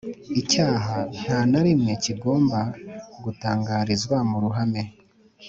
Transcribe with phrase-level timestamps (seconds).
[0.41, 2.59] Icyaha nta na rimwe kigomba
[3.23, 4.83] gutangarizwa mu ruhame